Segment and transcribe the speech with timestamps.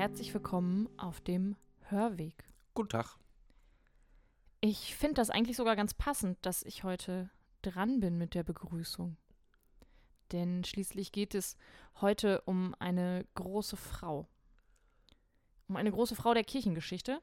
[0.00, 1.56] herzlich willkommen auf dem
[1.90, 2.48] Hörweg.
[2.72, 3.18] Guten Tag.
[4.62, 7.28] Ich finde das eigentlich sogar ganz passend, dass ich heute
[7.60, 9.18] dran bin mit der Begrüßung.
[10.32, 11.58] Denn schließlich geht es
[12.00, 14.26] heute um eine große Frau.
[15.68, 17.20] Um eine große Frau der Kirchengeschichte.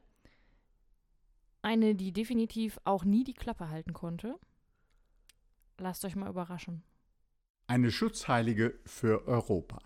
[1.63, 4.39] Eine, die definitiv auch nie die Klappe halten konnte.
[5.79, 6.83] Lasst euch mal überraschen.
[7.65, 9.79] Eine Schutzheilige für Europa.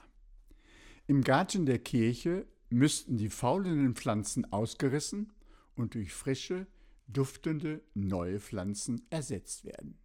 [1.07, 5.31] Im Garten der Kirche müssten die faulenden Pflanzen ausgerissen
[5.75, 6.67] und durch frische,
[7.07, 9.97] duftende neue Pflanzen ersetzt werden.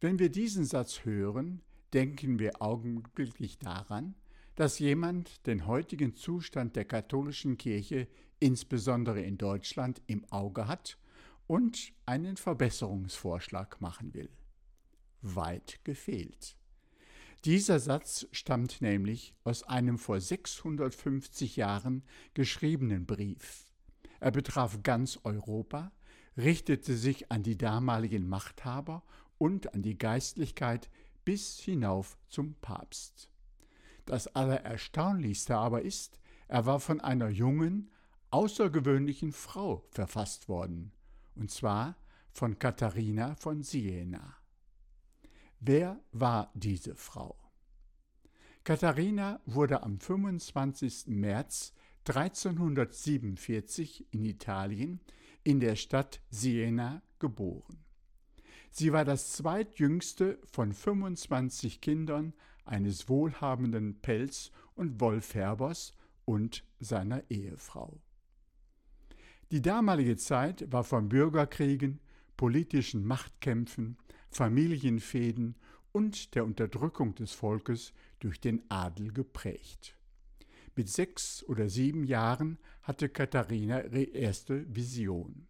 [0.00, 4.14] Wenn wir diesen Satz hören, denken wir augenblicklich daran,
[4.54, 10.98] dass jemand den heutigen Zustand der katholischen Kirche insbesondere in Deutschland im Auge hat
[11.46, 14.30] und einen Verbesserungsvorschlag machen will.
[15.22, 16.56] Weit gefehlt.
[17.44, 23.66] Dieser Satz stammt nämlich aus einem vor 650 Jahren geschriebenen Brief.
[24.20, 25.90] Er betraf ganz Europa,
[26.36, 29.02] richtete sich an die damaligen Machthaber
[29.38, 30.88] und an die Geistlichkeit
[31.24, 33.28] bis hinauf zum Papst.
[34.04, 37.90] Das Allererstaunlichste aber ist, er war von einer jungen,
[38.30, 40.92] außergewöhnlichen Frau verfasst worden,
[41.34, 41.96] und zwar
[42.30, 44.36] von Katharina von Siena.
[45.64, 47.36] Wer war diese Frau?
[48.64, 51.04] Katharina wurde am 25.
[51.06, 54.98] März 1347 in Italien
[55.44, 57.78] in der Stadt Siena geboren.
[58.72, 62.32] Sie war das zweitjüngste von 25 Kindern
[62.64, 65.92] eines wohlhabenden Pelz- und Wollfärbers
[66.24, 68.00] und seiner Ehefrau.
[69.52, 72.00] Die damalige Zeit war von Bürgerkriegen,
[72.36, 73.96] politischen Machtkämpfen,
[74.32, 75.56] Familienfäden
[75.92, 79.96] und der Unterdrückung des Volkes durch den Adel geprägt.
[80.74, 85.46] Mit sechs oder sieben Jahren hatte Katharina ihre erste Vision.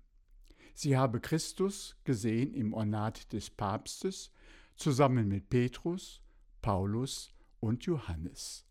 [0.75, 4.33] Sie habe Christus gesehen im Ornat des Papstes
[4.75, 6.21] zusammen mit Petrus,
[6.61, 8.65] Paulus und Johannes.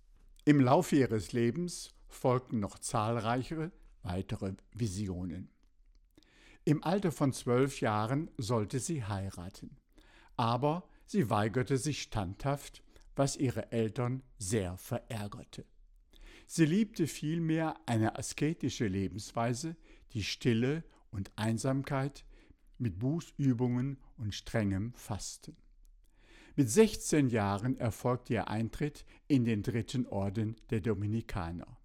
[0.44, 3.72] Im Laufe ihres Lebens folgten noch zahlreichere
[4.04, 5.50] weitere Visionen.
[6.66, 9.78] Im Alter von zwölf Jahren sollte sie heiraten,
[10.42, 12.82] aber sie weigerte sich standhaft,
[13.16, 15.66] was ihre Eltern sehr verärgerte.
[16.48, 19.76] Sie liebte vielmehr eine asketische Lebensweise,
[20.14, 22.26] die Stille und Einsamkeit
[22.80, 25.56] mit Bußübungen und strengem Fasten.
[26.56, 31.78] Mit 16 Jahren erfolgte ihr Eintritt in den dritten Orden der Dominikaner.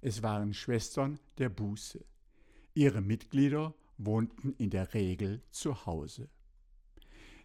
[0.00, 2.04] Es waren Schwestern der Buße.
[2.74, 6.28] Ihre Mitglieder wohnten in der Regel zu Hause.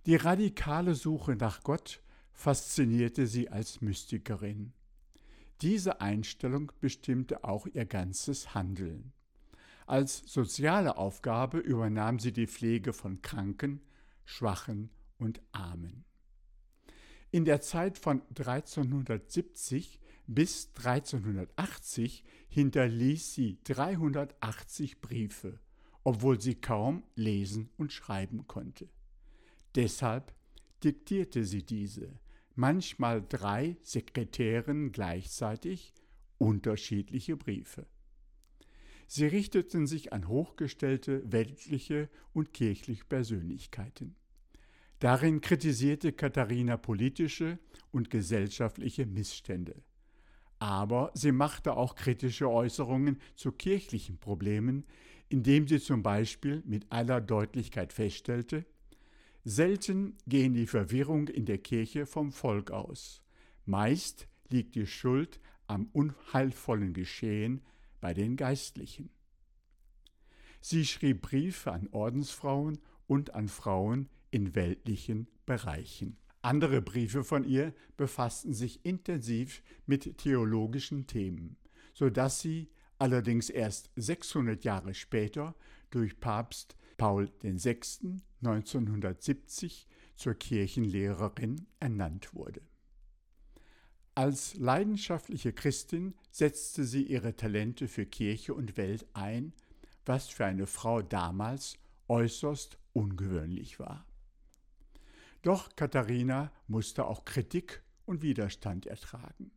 [0.10, 2.02] Die radikale Suche nach Gott
[2.34, 4.74] faszinierte sie als Mystikerin.
[5.62, 9.14] Diese Einstellung bestimmte auch ihr ganzes Handeln.
[9.86, 13.82] Als soziale Aufgabe übernahm sie die Pflege von Kranken,
[14.26, 16.06] Schwachen und Armen.
[17.30, 25.60] In der Zeit von 1370 bis 1380 hinterließ sie 380 Briefe,
[26.04, 28.90] obwohl sie kaum lesen und schreiben konnte.
[29.76, 30.34] Deshalb
[30.84, 32.20] diktierte sie diese,
[32.56, 35.94] manchmal drei Sekretären gleichzeitig
[36.38, 37.86] unterschiedliche Briefe.
[39.08, 44.16] Sie richteten sich an hochgestellte weltliche und kirchliche Persönlichkeiten.
[45.00, 47.58] Darin kritisierte Katharina politische
[47.92, 49.82] und gesellschaftliche Missstände.
[50.60, 54.86] Aber sie machte auch kritische Äußerungen zu kirchlichen Problemen,
[55.30, 58.66] indem sie zum Beispiel mit aller Deutlichkeit feststellte,
[59.46, 63.22] Selten gehen die Verwirrung in der Kirche vom Volk aus.
[63.66, 67.62] Meist liegt die Schuld am unheilvollen Geschehen
[68.02, 69.10] bei den Geistlichen.
[70.62, 76.18] Sie schrieb Briefe an Ordensfrauen und an Frauen in weltlichen Bereichen.
[76.42, 81.58] Andere Briefe von ihr befassten sich intensiv mit theologischen Themen,
[81.94, 85.56] so dass sie allerdings erst 600 Jahre später
[85.92, 87.80] durch Papst Paul VI.
[88.42, 92.62] 1970 zur Kirchenlehrerin ernannt wurde.
[94.16, 99.54] Als leidenschaftliche Christin setzte sie ihre Talente für Kirche und Welt ein,
[100.06, 101.78] was für eine Frau damals
[102.10, 104.06] äußerst ungewöhnlich war.
[105.42, 109.52] Doch Katharina musste auch Kritik und Widerstand ertragen.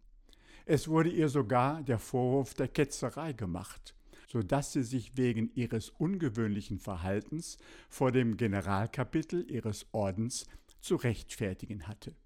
[0.65, 3.97] Es wurde ihr sogar der Vorwurf der Ketzerei gemacht,
[4.33, 7.59] so dass sie sich wegen ihres ungewöhnlichen Verhaltens
[7.91, 10.47] vor dem Generalkapitel ihres Ordens
[10.81, 12.17] zu rechtfertigen hatte.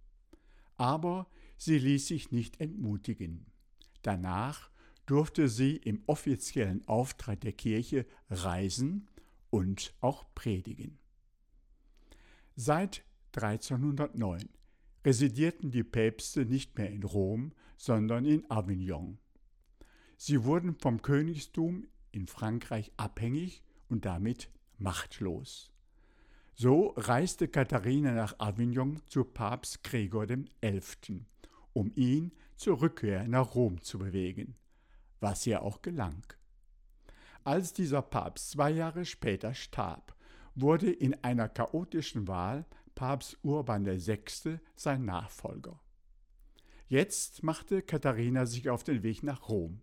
[0.76, 1.26] Aber
[1.56, 3.46] sie ließ sich nicht entmutigen.
[4.02, 4.70] Danach
[5.06, 9.10] durfte sie im offiziellen Auftrag der Kirche reisen
[9.50, 11.00] und auch predigen.
[12.54, 13.02] Seit
[13.34, 14.48] 1309
[15.04, 19.18] residierten die Päpste nicht mehr in Rom, sondern in Avignon.
[20.16, 25.70] Sie wurden vom Königstum in Frankreich abhängig und damit machtlos.
[26.54, 31.26] So reiste Katharina nach Avignon zu Papst Gregor XI.,
[31.74, 34.56] um ihn zur Rückkehr nach Rom zu bewegen,
[35.20, 36.22] was ihr auch gelang.
[37.44, 40.16] Als dieser Papst zwei Jahre später starb,
[40.54, 42.64] wurde in einer chaotischen Wahl
[42.94, 44.58] Papst Urban VI.
[44.74, 45.78] sein Nachfolger.
[46.88, 49.82] Jetzt machte Katharina sich auf den Weg nach Rom.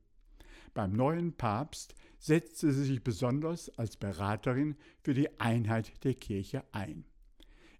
[0.74, 7.04] Beim neuen Papst setzte sie sich besonders als Beraterin für die Einheit der Kirche ein.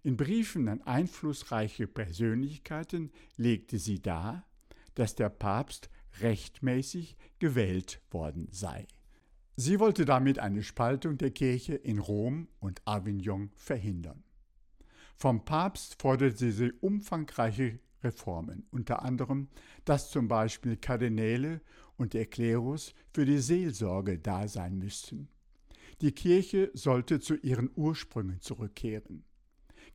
[0.02, 4.46] In Briefen an einflussreiche Persönlichkeiten legte sie dar,
[4.96, 5.88] dass der Papst
[6.20, 8.86] rechtmäßig gewählt worden sei.
[9.56, 14.24] Sie wollte damit eine Spaltung der Kirche in Rom und Avignon verhindern.
[15.16, 19.48] Vom Papst forderte sie umfangreiche Reformen, unter anderem,
[19.84, 21.60] dass zum Beispiel Kardinäle
[21.96, 25.28] und der Klerus für die Seelsorge da sein müssten.
[26.00, 29.24] Die Kirche sollte zu ihren Ursprüngen zurückkehren.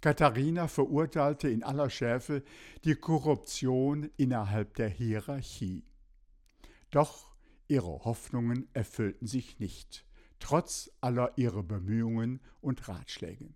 [0.01, 2.43] Katharina verurteilte in aller Schärfe
[2.85, 5.83] die Korruption innerhalb der Hierarchie.
[6.89, 7.35] Doch
[7.67, 10.05] ihre Hoffnungen erfüllten sich nicht,
[10.39, 13.53] trotz aller ihrer Bemühungen und Ratschläge.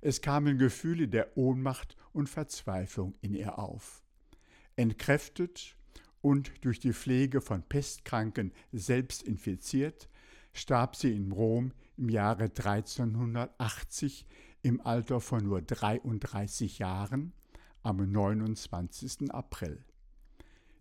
[0.00, 4.02] Es kamen Gefühle der Ohnmacht und Verzweiflung in ihr auf.
[4.76, 5.74] Entkräftet
[6.22, 10.08] und durch die Pflege von Pestkranken selbst infiziert,
[10.52, 14.26] starb sie in Rom im Jahre 1380
[14.62, 17.32] im Alter von nur 33 Jahren
[17.82, 19.30] am 29.
[19.30, 19.84] April.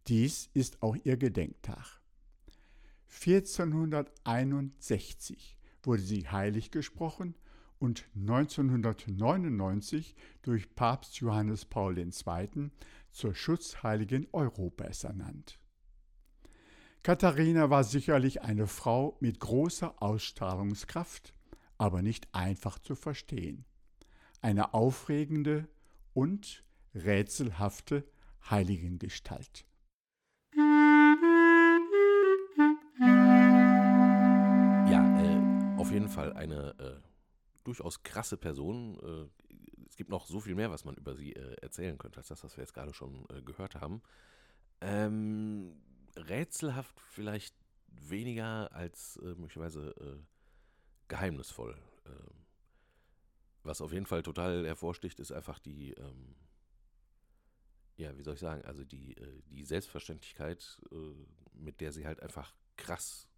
[0.08, 2.00] Dies ist auch ihr Gedenktag.
[3.26, 7.36] 1461 wurde sie heilig gesprochen
[7.80, 12.70] und 1999 durch Papst Johannes Paul II.
[13.12, 15.60] zur Schutzheiligen Europas ernannt.
[17.02, 21.34] Katharina war sicherlich eine Frau mit großer Ausstrahlungskraft,
[21.78, 23.64] aber nicht einfach zu verstehen.
[24.42, 25.70] Eine aufregende
[26.14, 28.04] und rätselhafte
[28.50, 29.66] Heiligengestalt.
[34.92, 37.09] Ja, äh, auf jeden Fall eine äh,
[37.70, 39.00] durchaus krasse Person.
[39.00, 39.46] Äh,
[39.88, 42.44] es gibt noch so viel mehr, was man über sie äh, erzählen könnte, als das,
[42.44, 44.02] was wir jetzt gerade schon äh, gehört haben.
[44.82, 45.82] Ähm,
[46.16, 47.56] rätselhaft vielleicht
[47.88, 49.94] weniger als möglicherweise
[51.08, 51.76] geheimnisvoll.
[52.06, 52.46] Ähm,
[53.64, 56.36] was auf jeden Fall total hervorsticht, ist einfach die, ähm,
[57.98, 59.16] ja, wie soll ich sagen, also die,
[59.50, 60.82] die Selbstverständlichkeit,
[61.54, 63.29] mit der sie halt einfach krass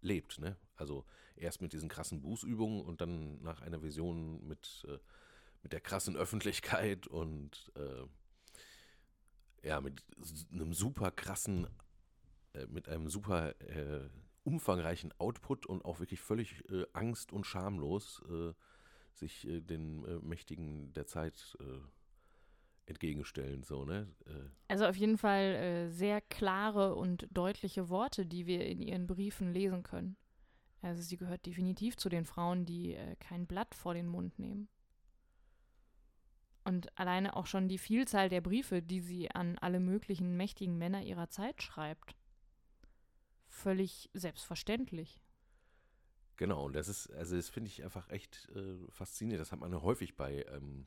[0.00, 0.38] lebt.
[0.38, 0.56] Ne?
[0.76, 1.04] Also
[1.36, 4.98] erst mit diesen krassen Bußübungen und dann nach einer Vision mit, äh,
[5.62, 10.04] mit der krassen Öffentlichkeit und äh, ja, mit
[10.52, 11.66] einem super krassen,
[12.54, 14.08] äh, mit einem super äh,
[14.44, 18.52] umfangreichen Output und auch wirklich völlig äh, angst- und schamlos äh,
[19.14, 21.80] sich den Mächtigen der Zeit äh,
[22.88, 23.62] entgegenstellen.
[23.62, 24.08] So, ne?
[24.26, 24.48] Äh.
[24.68, 29.52] Also auf jeden Fall äh, sehr klare und deutliche Worte, die wir in ihren Briefen
[29.52, 30.16] lesen können.
[30.80, 34.68] Also sie gehört definitiv zu den Frauen, die äh, kein Blatt vor den Mund nehmen.
[36.64, 41.02] Und alleine auch schon die Vielzahl der Briefe, die sie an alle möglichen mächtigen Männer
[41.02, 42.14] ihrer Zeit schreibt.
[43.46, 45.20] Völlig selbstverständlich.
[46.36, 49.40] Genau, und das ist, also das finde ich einfach echt äh, faszinierend.
[49.40, 50.86] Das hat man häufig bei ähm,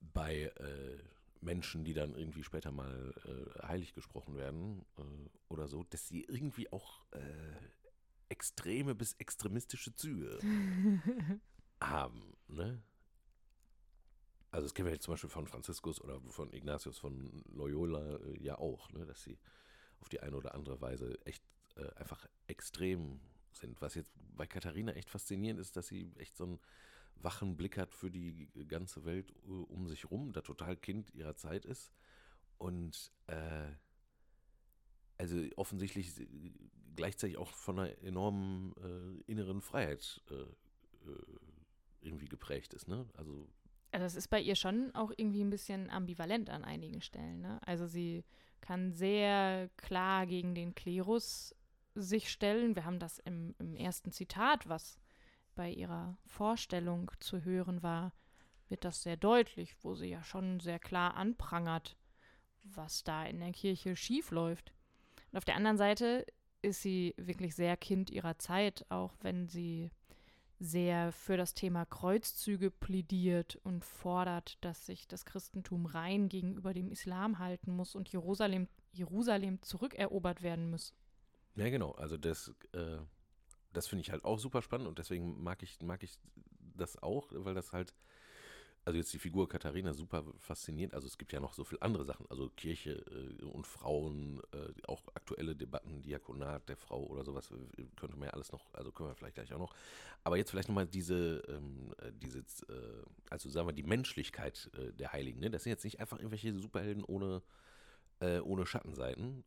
[0.00, 0.98] bei äh,
[1.40, 5.02] Menschen, die dann irgendwie später mal äh, heilig gesprochen werden äh,
[5.48, 7.20] oder so, dass sie irgendwie auch äh,
[8.28, 10.38] extreme bis extremistische Züge
[11.80, 12.36] haben.
[12.48, 12.82] Ne?
[14.50, 18.42] Also das kennen wir jetzt zum Beispiel von Franziskus oder von Ignatius von Loyola äh,
[18.42, 19.06] ja auch, ne?
[19.06, 19.38] dass sie
[20.00, 21.44] auf die eine oder andere Weise echt
[21.76, 23.20] äh, einfach extrem
[23.52, 23.80] sind.
[23.80, 26.60] Was jetzt bei Katharina echt faszinierend ist, dass sie echt so ein
[27.22, 31.36] wachen Blick hat für die ganze Welt äh, um sich rum, da total Kind ihrer
[31.36, 31.92] Zeit ist
[32.58, 33.68] und äh,
[35.18, 36.12] also offensichtlich
[36.96, 40.46] gleichzeitig auch von einer enormen äh, inneren Freiheit äh, äh,
[42.00, 43.06] irgendwie geprägt ist, ne?
[43.14, 43.48] Also
[43.92, 47.40] also es ist bei ihr schon auch irgendwie ein bisschen ambivalent an einigen Stellen.
[47.40, 47.60] Ne?
[47.66, 48.24] Also sie
[48.60, 51.54] kann sehr klar gegen den Klerus
[51.94, 52.76] sich stellen.
[52.76, 54.96] Wir haben das im, im ersten Zitat, was
[55.54, 58.12] bei ihrer Vorstellung zu hören war,
[58.68, 61.96] wird das sehr deutlich, wo sie ja schon sehr klar anprangert,
[62.62, 64.72] was da in der Kirche schief läuft.
[65.32, 66.26] Und auf der anderen Seite
[66.62, 69.90] ist sie wirklich sehr Kind ihrer Zeit, auch wenn sie
[70.60, 76.90] sehr für das Thema Kreuzzüge plädiert und fordert, dass sich das Christentum rein gegenüber dem
[76.90, 80.94] Islam halten muss und Jerusalem, Jerusalem zurückerobert werden muss.
[81.56, 81.92] Ja, genau.
[81.92, 82.98] Also das, äh,
[83.72, 86.18] das finde ich halt auch super spannend und deswegen mag ich, mag ich
[86.76, 87.94] das auch, weil das halt
[88.84, 90.94] also jetzt die Figur Katharina super faszinierend.
[90.94, 93.04] Also es gibt ja noch so viele andere Sachen, also Kirche
[93.40, 98.28] äh, und Frauen, äh, auch aktuelle Debatten, Diakonat der Frau oder sowas, äh, könnte man
[98.28, 99.74] ja alles noch, also können wir vielleicht gleich auch noch.
[100.24, 104.92] Aber jetzt vielleicht nochmal diese, ähm, äh, diese, äh, also sagen wir die Menschlichkeit äh,
[104.92, 105.40] der Heiligen.
[105.40, 105.50] Ne?
[105.50, 107.42] Das sind jetzt nicht einfach irgendwelche Superhelden ohne,
[108.20, 109.44] ohne Schattenseiten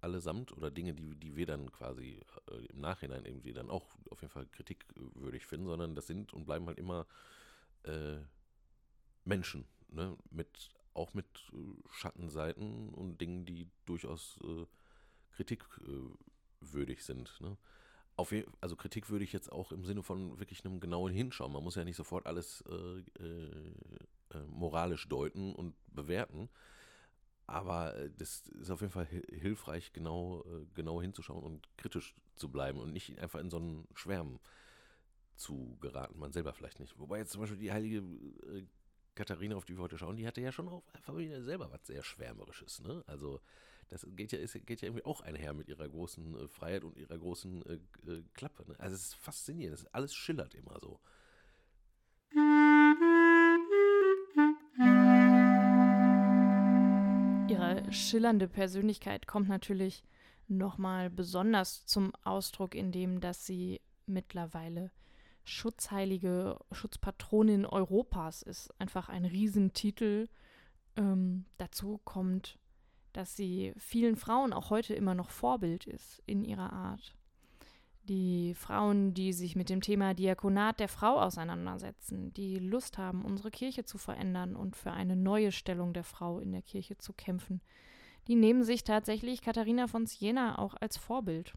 [0.00, 2.20] allesamt oder Dinge, die, die wir dann quasi
[2.68, 6.66] im Nachhinein irgendwie dann auch auf jeden Fall kritikwürdig finden, sondern das sind und bleiben
[6.66, 7.06] halt immer
[9.28, 10.16] Menschen, ne?
[10.30, 11.56] mit, auch mit äh,
[11.90, 14.66] Schattenseiten und Dingen, die durchaus äh,
[15.36, 17.40] kritikwürdig sind.
[17.40, 17.56] Ne?
[18.16, 21.52] Auf also kritikwürdig jetzt auch im Sinne von wirklich einem genauen Hinschauen.
[21.52, 23.72] Man muss ja nicht sofort alles äh, äh,
[24.34, 26.48] äh moralisch deuten und bewerten.
[27.48, 32.78] Aber äh, das ist auf jeden Fall hilfreich, genau, genau hinzuschauen und kritisch zu bleiben
[32.78, 34.38] und nicht einfach in so einen Schwärmen
[35.34, 36.18] zu geraten.
[36.18, 36.96] Man selber vielleicht nicht.
[36.98, 38.02] Wobei jetzt zum Beispiel die heilige
[39.18, 42.04] Katharina, auf die wir heute schauen, die hatte ja schon auch einfach selber was sehr
[42.04, 42.80] Schwärmerisches.
[42.80, 43.02] Ne?
[43.08, 43.40] Also
[43.88, 46.96] das geht ja, ist, geht ja irgendwie auch einher mit ihrer großen äh, Freiheit und
[46.96, 48.64] ihrer großen äh, äh, Klappe.
[48.68, 48.78] Ne?
[48.78, 51.00] Also es ist faszinierend, alles schillert immer so.
[57.92, 60.02] Schillernde Persönlichkeit kommt natürlich
[60.48, 64.90] nochmal besonders zum Ausdruck, indem dass sie mittlerweile
[65.44, 70.28] Schutzheilige, Schutzpatronin Europas ist einfach ein Riesentitel.
[70.96, 72.58] Ähm, dazu kommt,
[73.12, 77.17] dass sie vielen Frauen auch heute immer noch Vorbild ist in ihrer Art.
[78.08, 83.50] Die Frauen, die sich mit dem Thema Diakonat der Frau auseinandersetzen, die Lust haben, unsere
[83.50, 87.60] Kirche zu verändern und für eine neue Stellung der Frau in der Kirche zu kämpfen,
[88.26, 91.54] die nehmen sich tatsächlich Katharina von Siena auch als Vorbild.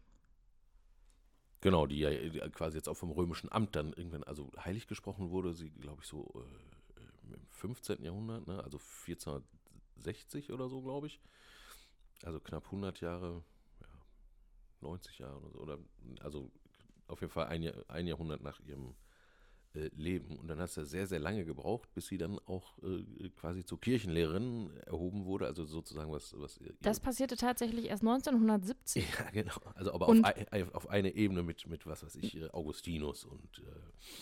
[1.62, 2.10] Genau, die ja
[2.48, 6.08] quasi jetzt auch vom römischen Amt dann irgendwann, also heilig gesprochen wurde, sie, glaube ich,
[6.08, 8.02] so äh, im 15.
[8.02, 8.62] Jahrhundert, ne?
[8.64, 11.20] also 1460 oder so, glaube ich.
[12.24, 13.51] Also knapp 100 Jahre, ja,
[14.82, 15.78] 90 Jahre oder so, oder,
[16.20, 16.50] also
[17.08, 18.94] auf jeden Fall ein, ein Jahrhundert nach ihrem
[19.74, 20.36] äh, leben.
[20.36, 23.64] Und dann hat es ja sehr, sehr lange gebraucht, bis sie dann auch äh, quasi
[23.64, 25.46] zur Kirchenlehrerin erhoben wurde.
[25.46, 26.38] Also sozusagen was.
[26.38, 29.06] was das passierte tatsächlich erst 1970.
[29.18, 29.54] Ja, genau.
[29.74, 33.60] Also aber auf, ein, auf, eine Ebene mit, mit was weiß ich, äh, Augustinus und
[33.60, 33.70] äh,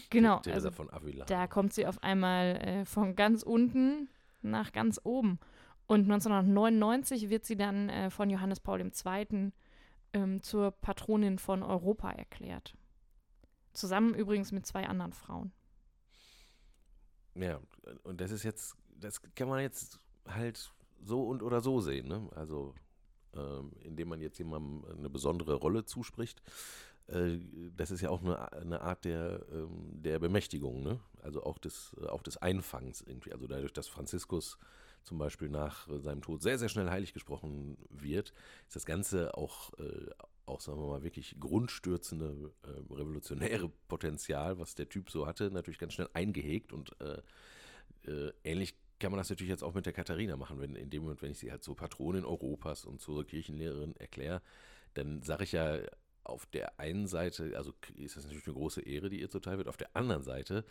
[0.08, 1.24] genau, Teresa also von Avila.
[1.24, 4.08] Da kommt sie auf einmal äh, von ganz unten
[4.42, 5.40] nach ganz oben.
[5.88, 9.50] Und 1999 wird sie dann von Johannes Paul II.
[10.12, 12.76] Ähm, zur Patronin von Europa erklärt.
[13.72, 15.52] Zusammen übrigens mit zwei anderen Frauen.
[17.34, 17.60] Ja,
[18.02, 22.28] und das ist jetzt, das kann man jetzt halt so und oder so sehen, ne?
[22.34, 22.74] Also,
[23.34, 26.42] ähm, indem man jetzt jemandem eine besondere Rolle zuspricht.
[27.06, 27.38] Äh,
[27.76, 31.00] das ist ja auch eine, eine Art der, ähm, der Bemächtigung, ne?
[31.22, 33.32] Also auch des, auch des Einfangs irgendwie.
[33.32, 34.58] Also dadurch, dass Franziskus
[35.02, 38.32] zum Beispiel nach seinem Tod sehr, sehr schnell heilig gesprochen wird,
[38.66, 40.10] ist das Ganze auch, äh,
[40.46, 45.78] auch, sagen wir mal, wirklich grundstürzende, äh, revolutionäre Potenzial, was der Typ so hatte, natürlich
[45.78, 47.22] ganz schnell eingehegt und äh,
[48.10, 51.02] äh, ähnlich kann man das natürlich jetzt auch mit der Katharina machen, wenn in dem
[51.02, 54.42] Moment, wenn ich sie halt zur Patronin Europas und zur Kirchenlehrerin erkläre,
[54.94, 55.78] dann sage ich ja
[56.22, 59.68] auf der einen Seite, also ist das natürlich eine große Ehre, die ihr zuteil wird,
[59.68, 60.64] auf der anderen Seite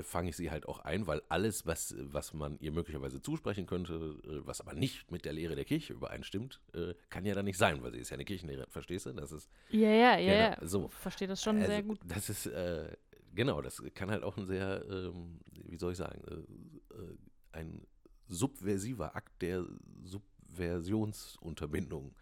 [0.00, 4.16] fange ich sie halt auch ein, weil alles, was, was man ihr möglicherweise zusprechen könnte,
[4.24, 7.58] äh, was aber nicht mit der Lehre der Kirche übereinstimmt, äh, kann ja dann nicht
[7.58, 9.12] sein, weil sie ist ja eine Kirchenlehre, verstehst du?
[9.12, 10.88] Das ist, ja, ja, ja, genau, so.
[10.88, 12.00] Verstehe das schon also, sehr gut.
[12.06, 12.96] Das ist, äh,
[13.34, 17.16] genau, das kann halt auch ein sehr, ähm, wie soll ich sagen, äh, äh
[17.52, 17.86] ein
[18.28, 19.66] subversiver Akt der
[20.04, 22.14] Subversionsunterbindung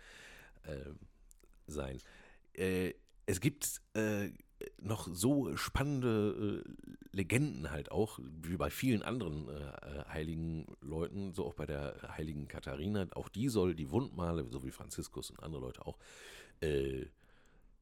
[0.65, 0.91] äh,
[1.69, 1.99] sein.
[3.27, 3.81] es gibt
[4.81, 11.33] noch so spannende äh, Legenden halt auch, wie bei vielen anderen äh, äh, heiligen Leuten,
[11.33, 13.07] so auch bei der heiligen Katharina.
[13.15, 15.99] Auch die soll die Wundmale, so wie Franziskus und andere Leute auch,
[16.61, 17.07] äh,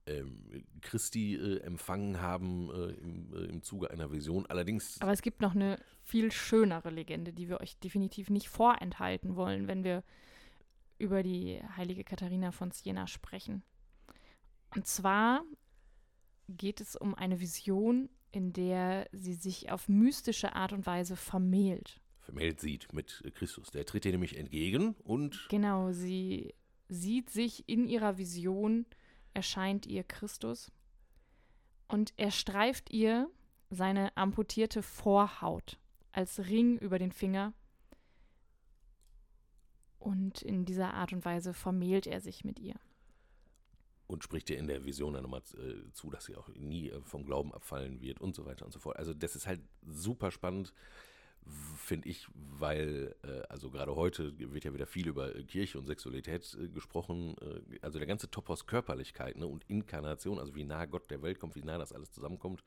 [0.06, 4.46] ähm, Christi äh, empfangen haben äh, im, im Zuge einer Vision.
[4.46, 5.00] Allerdings.
[5.00, 9.68] Aber es gibt noch eine viel schönere Legende, die wir euch definitiv nicht vorenthalten wollen,
[9.68, 10.02] wenn wir
[10.98, 13.62] über die heilige Katharina von Siena sprechen.
[14.74, 15.44] Und zwar
[16.48, 22.00] geht es um eine Vision, in der sie sich auf mystische Art und Weise vermählt.
[22.20, 23.70] Vermählt sieht mit Christus.
[23.70, 25.46] Der tritt ihr nämlich entgegen und.
[25.48, 26.54] Genau, sie
[26.88, 28.86] sieht sich in ihrer Vision,
[29.34, 30.70] erscheint ihr Christus
[31.88, 33.30] und er streift ihr
[33.70, 35.78] seine amputierte Vorhaut
[36.12, 37.52] als Ring über den Finger
[39.98, 42.76] und in dieser Art und Weise vermählt er sich mit ihr.
[44.08, 47.00] Und spricht ihr in der Vision dann nochmal äh, zu, dass sie auch nie äh,
[47.02, 48.96] vom Glauben abfallen wird und so weiter und so fort.
[48.96, 50.72] Also das ist halt super spannend,
[51.76, 56.56] finde ich, weil, äh, also gerade heute wird ja wieder viel über Kirche und Sexualität
[56.74, 57.36] gesprochen.
[57.82, 61.54] Also der ganze Topos Körperlichkeit ne, und Inkarnation, also wie nah Gott der Welt kommt,
[61.54, 62.64] wie nah das alles zusammenkommt.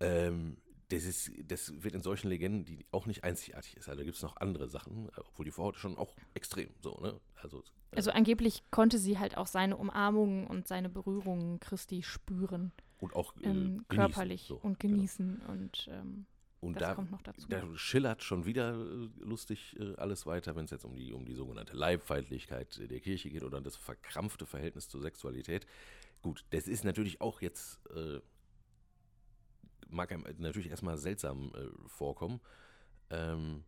[0.00, 0.58] Ähm,
[0.88, 3.88] das, ist, das wird in solchen Legenden, die auch nicht einzigartig ist.
[3.88, 7.20] Also da gibt es noch andere Sachen, obwohl die Vorhaut schon auch extrem so, ne?
[7.42, 7.58] Also,
[7.92, 12.72] äh, also angeblich konnte sie halt auch seine Umarmungen und seine Berührungen Christi spüren.
[13.00, 14.96] Und auch äh, ähm, körperlich so, und genau.
[14.96, 15.52] genießen genau.
[15.52, 16.26] und ähm,
[16.60, 17.46] und das da, kommt noch dazu.
[17.48, 21.24] Da schillert schon wieder äh, lustig äh, alles weiter, wenn es jetzt um die, um
[21.24, 25.66] die sogenannte Leibfeindlichkeit der Kirche geht oder das verkrampfte Verhältnis zur Sexualität.
[26.20, 28.20] Gut, das ist natürlich auch jetzt äh,
[29.88, 32.40] mag einem natürlich erstmal seltsam äh, vorkommen.
[33.10, 33.64] Ähm,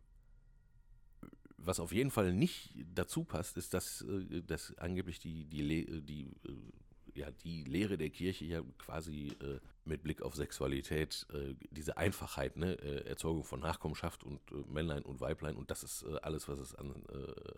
[1.57, 6.01] was auf jeden Fall nicht dazu passt, ist, dass, äh, dass angeblich die, die, Le
[6.01, 11.55] die, äh, ja, die Lehre der Kirche ja quasi äh, mit Blick auf Sexualität äh,
[11.71, 14.39] diese Einfachheit, ne, äh, Erzeugung von Nachkommenschaft und
[14.71, 16.93] Männlein und Weiblein und das ist alles, was es an,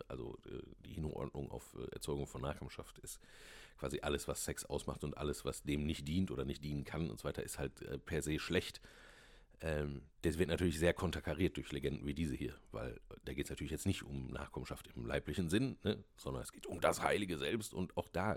[0.08, 0.38] also
[0.84, 3.20] die Hinordnung auf Erzeugung von Nachkommenschaft ist
[3.78, 7.10] quasi alles, was Sex ausmacht und alles, was dem nicht dient oder nicht dienen kann
[7.10, 8.80] und so weiter, ist halt äh, per se schlecht.
[9.60, 13.50] Ähm, das wird natürlich sehr konterkariert durch Legenden wie diese hier, weil da geht es
[13.50, 17.38] natürlich jetzt nicht um Nachkommenschaft im leiblichen Sinn, ne, sondern es geht um das Heilige
[17.38, 18.36] selbst und auch da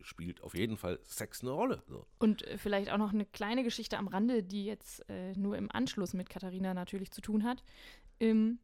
[0.00, 1.82] spielt auf jeden Fall Sex eine Rolle.
[1.88, 2.06] So.
[2.18, 5.70] Und äh, vielleicht auch noch eine kleine Geschichte am Rande, die jetzt äh, nur im
[5.70, 7.62] Anschluss mit Katharina natürlich zu tun hat.
[8.20, 8.58] Ähm,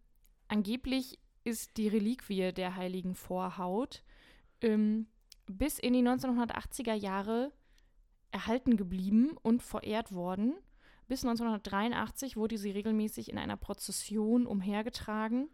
[0.48, 4.02] angeblich ist die Reliquie der heiligen Vorhaut
[4.60, 5.06] ähm,
[5.46, 7.52] bis in die 1980er Jahre
[8.30, 10.54] erhalten geblieben und verehrt worden.
[11.06, 15.50] Bis 1983 wurde sie regelmäßig in einer Prozession umhergetragen.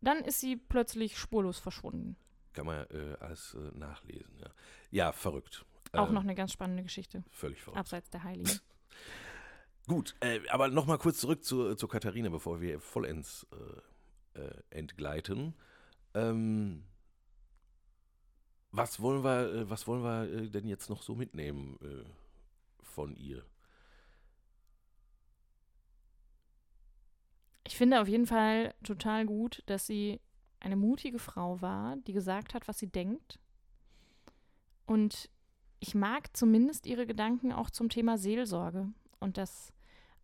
[0.00, 2.16] Dann ist sie plötzlich spurlos verschwunden.
[2.52, 4.50] Kann man äh, alles äh, nachlesen, ja.
[4.90, 5.64] Ja, verrückt.
[5.92, 7.24] Auch ähm, noch eine ganz spannende Geschichte.
[7.30, 7.78] Völlig verrückt.
[7.78, 8.50] Abseits der Heiligen.
[9.86, 13.46] Gut, äh, aber nochmal kurz zurück zu, zu Katharina, bevor wir vollends
[14.34, 15.54] äh, äh, entgleiten.
[16.14, 16.84] Ähm,
[18.72, 22.04] was wollen wir, äh, was wollen wir äh, denn jetzt noch so mitnehmen äh,
[22.82, 23.44] von ihr?
[27.64, 30.20] Ich finde auf jeden Fall total gut, dass sie
[30.58, 33.38] eine mutige Frau war, die gesagt hat, was sie denkt.
[34.86, 35.30] Und
[35.78, 38.88] ich mag zumindest ihre Gedanken auch zum Thema Seelsorge
[39.20, 39.72] und dass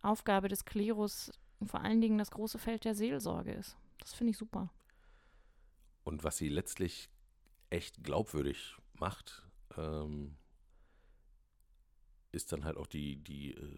[0.01, 1.31] Aufgabe des Klerus
[1.65, 3.77] vor allen Dingen das große Feld der Seelsorge ist.
[3.99, 4.71] Das finde ich super.
[6.03, 7.09] Und was sie letztlich
[7.69, 10.37] echt glaubwürdig macht, ähm,
[12.31, 13.77] ist dann halt auch die, die, äh,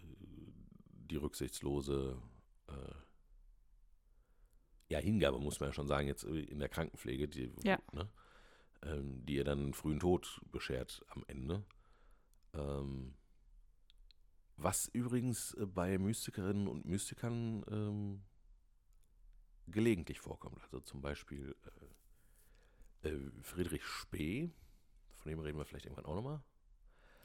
[0.90, 2.22] die rücksichtslose
[2.68, 2.94] äh,
[4.90, 7.80] ja, Hingabe, muss man ja schon sagen, jetzt in der Krankenpflege, die, ja.
[7.94, 8.10] ne,
[8.84, 11.64] ähm, die ihr dann frühen Tod beschert am Ende.
[12.54, 13.14] Ähm,
[14.58, 18.24] was übrigens äh, bei Mystikerinnen und Mystikern ähm,
[19.68, 20.62] gelegentlich vorkommt.
[20.64, 21.86] Also zum Beispiel äh,
[23.42, 24.50] Friedrich Spee,
[25.18, 26.42] von dem reden wir vielleicht irgendwann auch nochmal.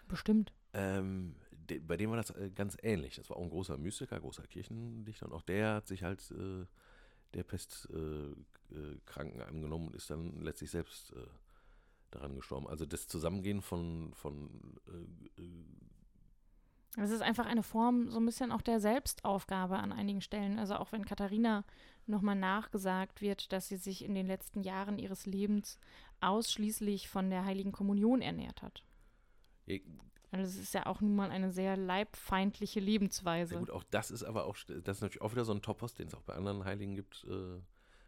[0.08, 0.52] Bestimmt.
[0.72, 3.16] Ähm, de, bei dem war das äh, ganz ähnlich.
[3.16, 6.66] Das war auch ein großer Mystiker, großer Kirchendichter und auch der hat sich halt äh,
[7.34, 11.26] der Pestkranken äh, äh, angenommen und ist dann letztlich selbst äh,
[12.10, 12.68] daran gestorben.
[12.68, 14.78] Also das Zusammengehen von, von
[16.96, 20.58] es ist einfach eine Form so ein bisschen auch der Selbstaufgabe an einigen Stellen.
[20.58, 21.64] Also auch wenn Katharina
[22.08, 25.78] nochmal nachgesagt wird, dass sie sich in den letzten Jahren ihres Lebens
[26.20, 28.82] ausschließlich von der Heiligen Kommunion ernährt hat.
[29.66, 29.78] Ja,
[30.30, 33.54] also es ist ja auch nun mal eine sehr leibfeindliche Lebensweise.
[33.54, 35.94] Ja gut, auch das ist aber auch, das ist natürlich auch wieder so ein Topos,
[35.94, 37.24] den es auch bei anderen Heiligen gibt.
[37.24, 37.60] Äh,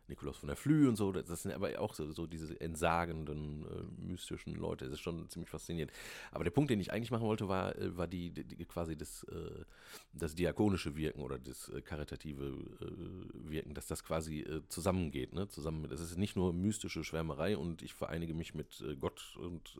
[0.08, 4.06] Nikolaus von der Flü und so, das sind aber auch so, so diese entsagenden, äh,
[4.06, 4.86] mystischen Leute.
[4.86, 5.92] Das ist schon ziemlich faszinierend.
[6.30, 9.24] Aber der Punkt, den ich eigentlich machen wollte, war, äh, war die, die quasi das,
[9.24, 9.64] äh,
[10.12, 15.34] das diakonische Wirken oder das äh, karitative äh, Wirken, dass das quasi äh, zusammengeht.
[15.34, 15.48] Ne?
[15.48, 19.78] Zusammen, das ist nicht nur mystische Schwärmerei und ich vereinige mich mit Gott und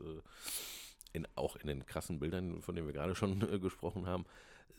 [1.13, 4.25] in, auch in den krassen Bildern, von denen wir gerade schon gesprochen haben,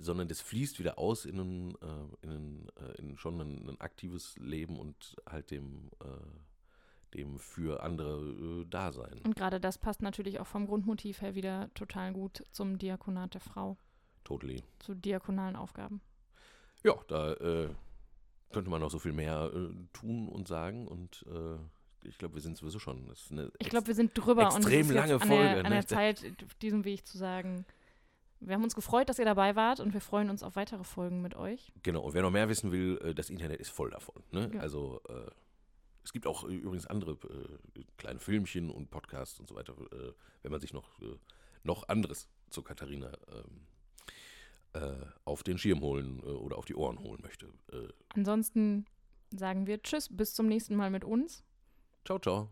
[0.01, 3.81] sondern das fließt wieder aus in, ein, äh, in, ein, äh, in schon ein, ein,
[3.81, 9.21] aktives Leben und halt dem, äh, dem für andere äh, Dasein.
[9.25, 13.41] Und gerade das passt natürlich auch vom Grundmotiv her wieder total gut zum Diakonat der
[13.41, 13.77] Frau.
[14.25, 14.63] Totally.
[14.79, 16.01] Zu diakonalen Aufgaben.
[16.83, 17.69] Ja, da äh,
[18.53, 21.25] könnte man noch so viel mehr äh, tun und sagen und
[22.03, 23.13] ich glaube, wir sind sowieso schon.
[23.59, 25.63] Ich glaube, wir sind drüber und es extrem ist jetzt lange an Folge, der, an
[25.65, 25.71] ne?
[25.71, 27.67] der Zeit, auf diesem Weg zu sagen.
[28.40, 31.20] Wir haben uns gefreut, dass ihr dabei wart und wir freuen uns auf weitere Folgen
[31.20, 31.72] mit euch.
[31.83, 34.22] Genau, und wer noch mehr wissen will, äh, das Internet ist voll davon.
[34.31, 34.50] Ne?
[34.55, 34.61] Ja.
[34.61, 35.31] Also äh,
[36.05, 40.12] es gibt auch äh, übrigens andere äh, kleine Filmchen und Podcasts und so weiter, äh,
[40.42, 41.16] wenn man sich noch, äh,
[41.62, 43.66] noch anderes zu Katharina ähm,
[44.72, 47.48] äh, auf den Schirm holen oder auf die Ohren holen möchte.
[48.14, 48.87] Ansonsten
[49.31, 51.44] sagen wir Tschüss, bis zum nächsten Mal mit uns.
[52.05, 52.48] ciao, ciao.